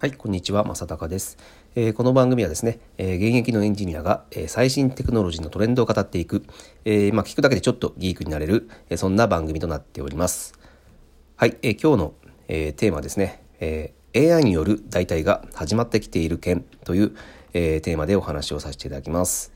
[0.00, 1.38] はい、こんにちは、正隆です、
[1.74, 6.44] えー、この番組はですね、えー、現役のエンジニアが、えー、最新テクノロジーのトレンドを語っていく、
[6.84, 10.54] えまあ、聞くだけでちょっとギークになれる、えそんな番組となっております。
[11.34, 12.14] はい、え今日の、
[12.46, 17.16] えテーマですね、え AI による代替が始まってきている件という、
[17.52, 19.52] えテーマでお話をさせていただきます。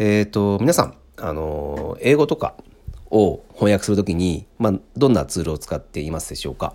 [0.00, 2.56] えっ、と、皆さん、あの英語とか
[3.12, 6.74] を翻訳するときに、まあ、どんなツールを使っていますでしょうか？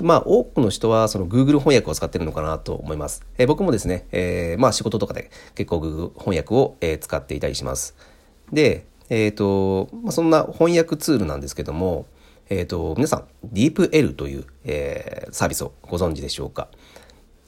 [0.00, 3.24] まあ、多くの人はその Google 翻訳を使ってるのかなと思います。
[3.38, 7.94] えー、僕もですね、えー、まあ仕事とかで結構 Google 翻訳を、えー、使っていたりします。
[8.52, 12.06] で、えっ、と、まあ、そんな翻訳ツールなんですけども、
[12.48, 16.68] えっ、と、皆さん、DeepL という、えー、サービスをご存知でしょうか。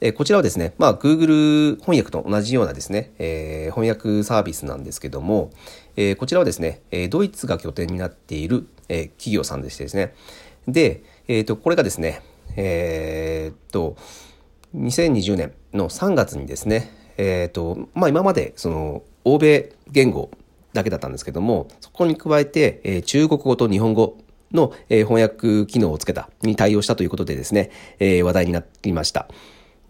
[0.01, 5.51] え、こちらはですね、まあ、Google 翻訳と同じようなですね、えー、翻訳サービスなんですけども、
[5.95, 10.13] え、こちらはですね、えドイツが拠点になっている、え企業さんでしてですね、
[10.67, 12.21] で、えっ、と、これがですね、
[12.55, 13.95] えー、っと、
[14.75, 20.31] 2020年の3月にですね、えー、っと、まあ今までその欧米言語
[20.73, 24.17] だけだったんですけども、そこに加えて、えー、中国語と日本語
[24.51, 29.27] の、え、翻訳機能をつけた、に対応したということでですね、え、話題になりました。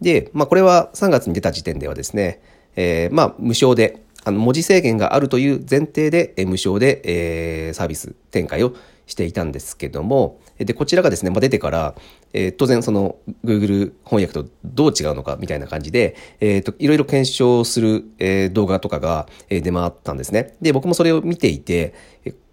[0.00, 2.40] で、まあこれは3月に出た時点ではですね、
[2.76, 8.74] え、まあ無償で、あの文字制限があるという前提で、え、無償で、え、サービス展開を
[9.06, 11.94] していたんですけども、で、こちらがですね、まあ、出てから、
[12.36, 20.54] えー、当然その Google 翻訳とどう違うのかみたいな感じで、えっ、ー、と、いろいろ検証する、えー、動画とかが、えー、出回ったんですね。
[20.60, 21.94] で、僕もそれを見ていて、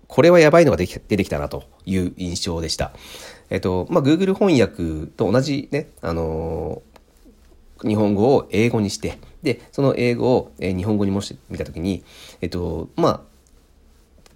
[0.08, 2.94] これはやばいのが出てきたなという印象でした。
[3.50, 6.82] えっ、と、まあ、Google 翻訳と同じね、あの
[7.82, 12.06] 日本語を英語にして、で、その英語を、え日本語にもしてみたときに、
[12.40, 13.22] えっ、と、まあ、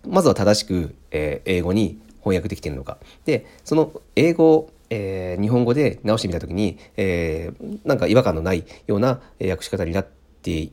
[0.06, 2.98] まずは正しく、え英語に翻訳できているのか。
[3.24, 10.08] で、その英語を、えー、日本語で直してみたときに、えー、なんか違和感のないような訳し方になっ
[10.42, 10.70] て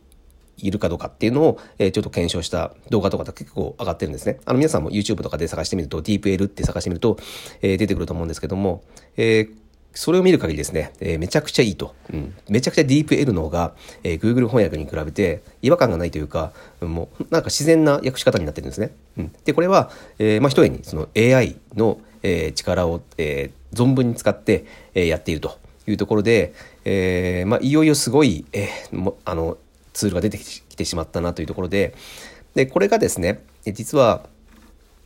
[0.57, 4.39] いるかどうかっていうのを、えー、ちょっと検証した動画とか結構上がってるんですね。
[4.45, 7.19] あの皆さんも YouTube とかで探してみると DeepL って探してみると、
[7.63, 8.83] えー、出てくると思うんですけども、
[9.17, 9.51] えー、
[9.95, 11.95] それを見る限りですね、えー、めちゃくちゃいいと。
[12.13, 18.93] うん、めちゃくちゃ DeepL の方が、えー、Google 翻訳に比べて違和感がないというか、もうなんか自然な訳し方になってるんですね。
[19.17, 24.65] うん、で、これは、えー、まあ、一重にその AI の、えー、力を、えー、存分に使って、
[24.95, 26.55] えー、やっているというところで、
[26.85, 29.59] えーまあ、いよいよすごい、えー、もあの
[29.93, 31.95] ツールが出てきてしまったなというところで、
[32.55, 34.23] で、これがですね、実は、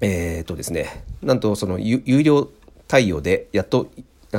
[0.01, 2.49] えっ、とですね、なんとその有料
[2.87, 3.89] 対応でやっと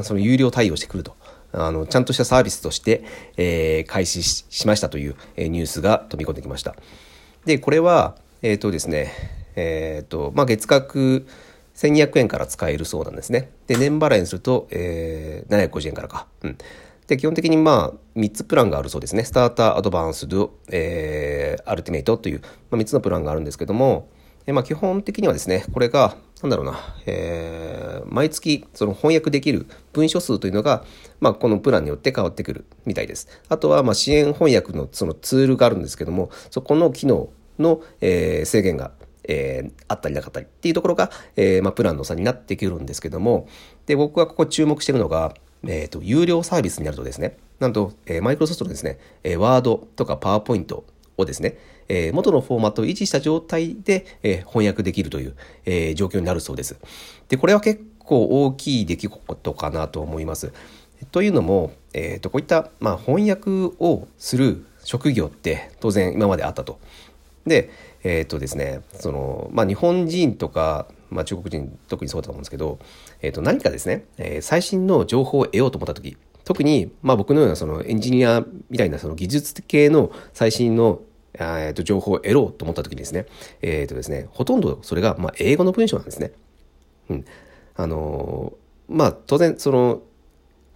[0.04, 1.16] その有料対応してくると。
[1.52, 3.04] あの、ちゃんとしたサービスとして、
[3.36, 6.76] えー、開始しましたという、えー、ニュースが飛び込んできました。
[7.46, 9.12] で、これは、えっ、ー、とですね、
[9.56, 11.26] えっ、と、まあ、月額
[11.80, 13.52] 1200円から使えるそうなんですね。
[13.68, 16.28] で、年払いにすると、えー、750円からか。
[16.44, 16.58] うん。
[17.08, 19.24] で、基本的にまあ、3つプランがあるそうですね。
[19.24, 24.10] スターター、アドバンスド、えー、アルティメイトという、まあ、3つのプランがあるんですけども、
[24.46, 30.84] えまあ、基本的にはですね、これが、なんだろうな、えー、毎月その翻訳できる文書数というのが、
[31.20, 33.28] まあ、このプランによって変わってくるみたいです。
[33.48, 38.92] あとは、まあ、支援翻訳のそのツールがあるんですけども、そこの機能の、えー、制限が、
[39.30, 43.48] えー、あったりなかったりっていうところが、えー、まあ、プランの差になってくるんですけども、
[43.86, 50.84] で、僕がここ注目してるのが、えっ、ー、と、有料サービスになるとですね、なんと、えー、マイクロソフトのですね、えー、ワードとかパワーポイント
[51.16, 51.58] をですね、
[51.90, 55.36] えー、元のフォーマットを維持した状態で、えー、翻訳できるという、
[55.66, 56.80] えー、状況になるそうです。
[57.28, 60.52] で、これは結構大きい出来事かなと思います。
[61.12, 66.80] というのも、えーと、こういった、まあ、翻訳をする職業って当然今まであったと。
[67.46, 67.70] で、
[68.04, 72.80] えっ、とですね、その、まあ、日本人とか、まあ、中国人特にそうだと思うんですけど、
[73.22, 81.02] えっ、と、何かですね、えー、最新の情報を得ようと思った時、特に、まあ、僕のようなそのエンジニアみたいなその技術系の最新の
[81.34, 83.26] えー、と情報を得ろうと思った時にですね、
[83.62, 86.32] えっ、ー、とですね、ほとんどそれが、まあ、英語の文章なんですね。
[87.10, 87.26] うん。
[87.76, 90.02] あのー、まあ、当然、その、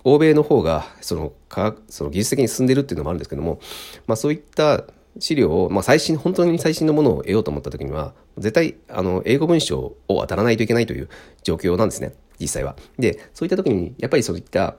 [0.04, 3.60] 欧米の方が、その、科その技術的に進んでるっていうのもあるんですけども、
[4.06, 4.86] まあ、そういった
[5.20, 11.10] 資料を、まあ、最新、本当に最新のものを得ようと思った時には、絶対、あの、英語文章を当たらないといけないという
[11.44, 12.76] 状況なんですね、実際は。
[12.98, 14.76] で、そういった時に、やっぱりそういった、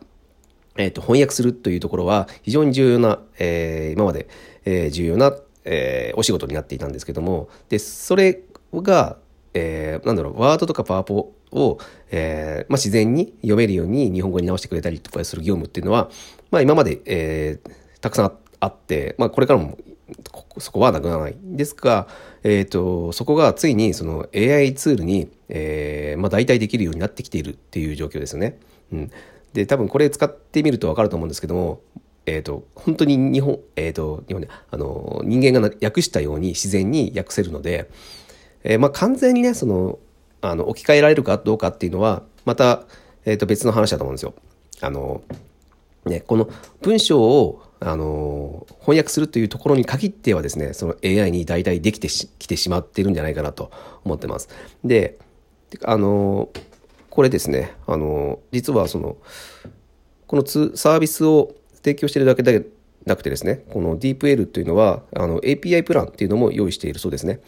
[0.77, 4.29] えっ、ー、と、翻訳するというところは、非常に重要な、えー、今まで、
[4.65, 5.35] えー、重要な
[5.65, 8.41] えー、お仕事になっていたんですけども、で、それ
[8.75, 9.19] が、
[9.55, 11.79] えー、なんだろう、ワードとかパワポを、
[12.11, 16.11] えー、まあ、自然に読めるように日本語に直してくれたりとかする業務っていうのは、
[16.51, 19.79] まあ、今まで、えー、たくさんあって、まあ、これからも
[20.59, 21.37] そこはなくならない。
[21.43, 22.09] ですが、
[22.43, 28.59] えっ、ー、と、そこがついにその AI ツールに、えー、まあ、代替できるようになってきているっていう状況ですよね。
[28.93, 29.11] うん。
[29.53, 31.81] で多分これ使ってみると分かると思うんですけども
[32.27, 37.91] えーと、本当に日本,、えーと、日本であの人間が訳したように自然に訳せるので、
[38.63, 39.99] えー、まあ、完全にねその
[40.41, 42.85] あの置き換えられるかどうかっていうのはまた、
[43.25, 44.35] えー、と別の話だと思うんですよ。
[44.81, 45.23] あの
[46.05, 46.51] ね、この
[46.83, 53.71] 文章をあの翻訳するというところに限ってはですねその AI に代替できてきてしまっているんじゃないかなと
[54.05, 54.49] 思ってます。
[54.83, 55.19] で
[55.83, 56.49] あの
[57.11, 59.19] これですねあの実はその
[60.27, 62.67] このサービスを提供しているだけで
[63.05, 67.41] なくてですねこの DeepL というのはあの API プランっていうのも用意しているそうですね。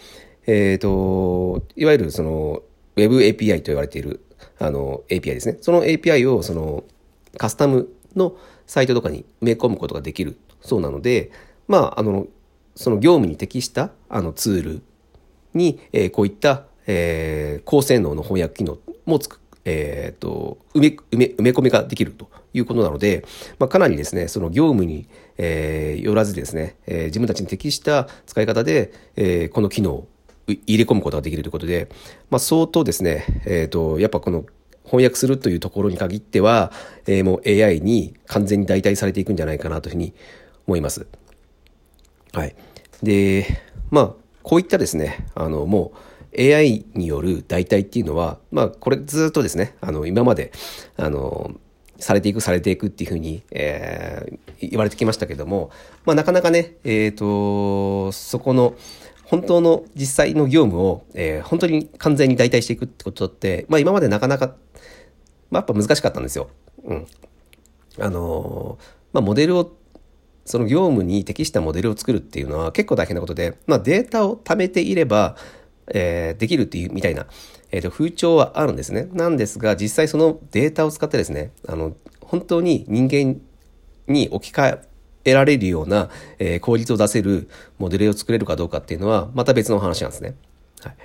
[0.47, 2.63] えっ、ー、といわゆるその
[2.97, 4.21] Web API と言われている
[4.59, 5.57] あの API ですね。
[5.63, 6.85] その API をその
[7.39, 10.39] カスタムのサイトとかに埋め込むことができる。
[10.61, 11.31] そうなので、
[11.69, 12.27] まあ、あの、
[12.77, 14.83] その業務に適したあのツール
[15.55, 23.25] に、えー、こういった、えー、高性能の翻訳機能もつく、えーと、埋め埋め埋め込みができるということなので、
[23.59, 25.09] まあ、かなりですねその業務に、
[25.39, 30.09] えー、よらずですね、えー、自分たちに適した使い方で、えー、この機能を
[30.47, 31.89] 入れ込むことができるということで、
[32.31, 34.45] まあ、相当ですね、えーとやっぱこの
[34.87, 36.73] 翻訳するというところに限っては、
[37.07, 40.15] えー、もう AI に完全に代替されていくんじゃないかなというふうに
[40.67, 41.07] 思います。
[42.33, 42.55] はい。
[43.03, 43.47] で、
[43.91, 50.53] まあ、こういったですね、あの、もう AI による代替っていうのは、まあ、これずっとですね、あの、今まで、
[50.97, 51.53] あの、
[51.99, 55.71] されていく、されていくっていうふうに、えー、言われてきましたけども、
[56.05, 58.75] まあ、なかなかね、えっ、ー、と、そこの、
[59.27, 64.55] 本当の実際の業務を、えー、本当に完全に代替していくってことって、まあ今までなかなか
[65.51, 66.49] まあ、やっぱ難しかったんですよ。
[66.85, 67.07] うん。
[67.99, 68.79] あの
[69.13, 69.73] まあ、モデルを
[70.45, 75.37] その業務に適したモデルを作るっていうのは結構大変なことで、まあ、データを貯めていれば、
[75.89, 77.27] えー、できるっていうみたいな、
[77.71, 79.09] えー、と風潮はあるんですね。
[79.13, 83.41] なんですが実際そのデータを使ってですねあの本当に人間
[84.09, 84.83] に置き換え
[85.27, 86.09] 得られるような、
[86.39, 90.35] えー、効率を出せるモデルを作れるかどうかっていうのはまた別の話なんですね。
[90.81, 90.97] はい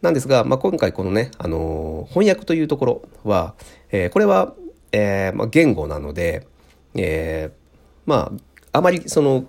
[0.00, 3.54] なんですが、まあ、今回このね、あのー、翻訳というところは、
[3.92, 4.52] えー、これは、
[4.90, 6.48] えーまあ、言語なので、
[6.96, 7.56] えー、
[8.04, 8.32] ま
[8.72, 9.44] あ、あまりその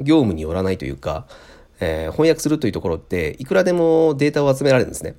[0.00, 1.26] 業務によらないというか、
[1.78, 5.14] えー、翻訳するというところっていくらでもデータを集められるんですね。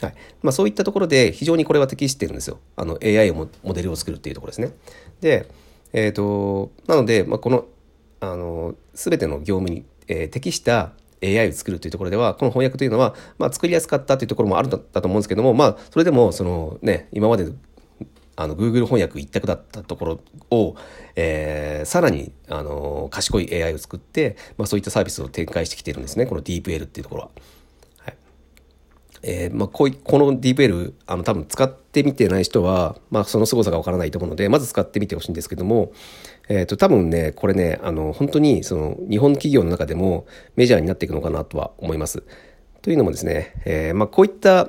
[0.00, 2.58] はいまあ、そういったところで非常にこれは適してるんですよ。
[2.76, 4.72] あの AI をモデルを作るっていうところですね。
[5.20, 5.48] で、
[5.92, 7.66] えっ、ー、と、なので、まあ、この、
[8.20, 10.92] あの、すべての業務に、えー、適した
[11.22, 17.52] AI を作るというところではこの翻訳というのは、まあ、作りやすかったというところもあるんだと思うんですけどもまあそれでもそのね今まで
[18.34, 20.74] あの Google 翻訳一択だったところを、
[21.14, 27.30] えー、さらにあの賢い AI を作って、まあ、そういったサービスを展開してきているんですねこの DeepL っていうところは。
[29.22, 35.92] えーまあ、こういこの DeepL あの多分使ってみてない人は、まあ、その凄さがわからないと思うのでまず使ってみてほしいんですけども、
[36.48, 40.26] えっ、ー、と、多分ね、これね、あの、本当に、その、日本企業の中でも
[40.56, 42.24] メジャーになっていくのかなとは思います。
[42.82, 44.68] というのもですね、えー、まあ、こういった、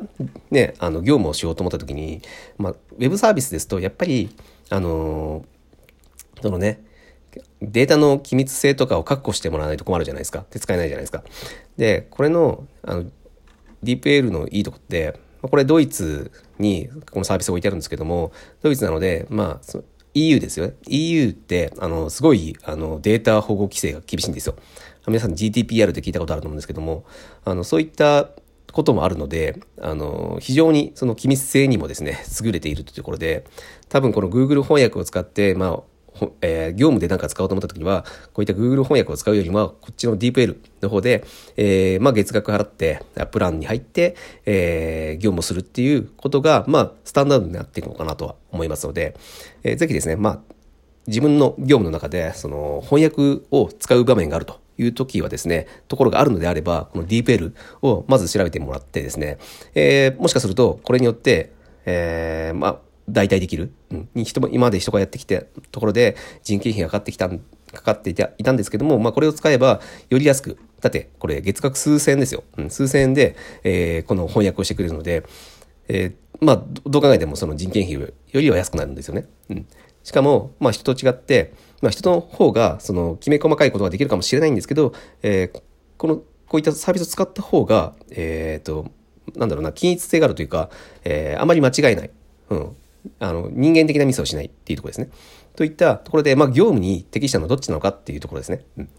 [0.51, 2.21] ね、あの、業務をしようと思った時に、
[2.57, 4.29] まあ、ウェブサービスですと、やっぱり、
[4.69, 5.45] あの
[6.41, 6.83] そのね、
[7.61, 10.45] データの機密性とかを確保してもらわないと困るじゃないですか。
[10.51, 11.23] で、使えないじゃないですか。
[11.77, 13.05] で、これの、あの、
[13.83, 18.31] DeepL のいいとこって、これドイツにこのサービスを置いてあるんですけども、
[18.61, 19.79] ドイツなので、まあ、
[20.13, 20.73] EU ですよね。
[20.87, 24.55] EU って、あの、すごい、あの、データ保護規制が厳しいんですよ。
[25.07, 27.03] 皆さん GDPR って聞いたことあると思うんですけども、
[27.43, 28.29] あの、そういった
[28.71, 33.45] こともあるので、あの、非常にその機密性にもですね、優れているというところで、
[33.89, 35.79] 多分この Google 翻訳を使って、まあ、
[36.41, 41.23] えー、業務で何か使おうと思った時には、こういった Google 翻訳を使うよりも、こっちの DeepL の方で、
[41.57, 43.01] えー、まあ月額払って、
[43.31, 44.15] プランに入って、
[44.45, 49.15] えー、業務をするっていうことが、まあ、スタンダードになっていくのかなとは思いますので、
[49.63, 50.39] えー、ぜひですね、まあ、
[51.07, 59.37] 自分の業務の中で、その翻訳を使う場面があるという時はですね、ところがあるのであれば、この DeepL をまず調べてもらってですね、
[59.75, 61.51] えー、もしかすると、これによって、
[61.85, 62.79] えー、まあ、
[63.09, 65.41] 代替できる、うん、人も今まで人がやってきた
[65.71, 67.37] ところで人件費がかかってきたか
[67.81, 75.25] かっていたいたんですけども、まあ、これを使えばより安くだってこれ月額数千円ですよ、うん、数千円で、えー、この翻訳をしてくれるので、
[75.87, 79.27] えー、まあどう考えてもその人件費よりは安くなるんですよね。
[79.49, 79.67] うん、
[80.03, 85.61] しかも、まあ、人と違って、まあ、人の方がそのきめ細かいことができるかもしれないんですけど、えー、
[85.97, 88.91] このこういったサービスを使った方が、えっ、ー、と
[89.35, 90.69] なんだろうな均一性があるというか、
[91.03, 92.11] えー、あまり間違いない。
[92.49, 92.75] うん
[93.19, 95.09] あの、人間的なミスをしないっていうところですね。
[95.55, 98.65] といったところで、まあ、業務に適したのはどっちなのかっていうところですね。
[98.77, 98.89] うん。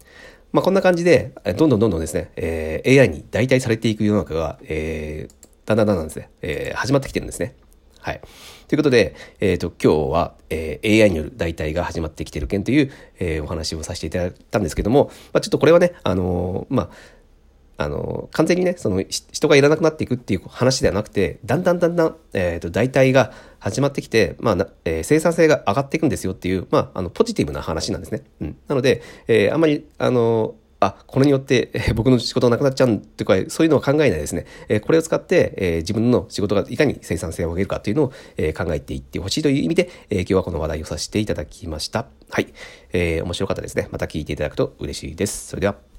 [0.53, 7.55] まあ、こんな感じで、どんどんどんどんですね、えー、AI に代替されていく世の中が、えー、だんだんだんだんですね、えー、始まってきてるんですね。
[7.99, 8.21] はい。
[8.67, 16.89] ということで、えっ、ー、と、今日は、えー、AI による代替が始まってきてる件という、えー、お話をさせていただいたんですけども、まあ、ちょっとこれはね、あのまあ、
[17.77, 28.23] あの、完全にね、その、人がいらなくなっていくっていう話ではなくて、だんだんだんだん、えっ、ー、と、代替が始まってきて、まあ、えー、生産性が上がっていくんですよっていう、まあ、あの、ポジティブな話なんですね。
[28.41, 28.57] うん。
[28.67, 34.45] なので、えー、あんまり、あの、あ、これによって、え僕の仕事なくなっちゃうんとか、そういうのを考えないですね。
[34.67, 42.07] えこれを使って、え自分の仕事がいかに生産性を上げるかというのを、え考えていってほしいという意味で、え今日はこの話題をさせていただきました。
[42.29, 42.53] はい。
[42.93, 43.87] えー、面白かったですね。
[43.91, 45.47] また聞いていただくと嬉しいです。
[45.47, 45.94] それでは。